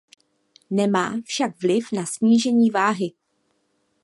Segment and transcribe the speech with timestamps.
[0.69, 3.13] Nemá však vliv na snížení váhy.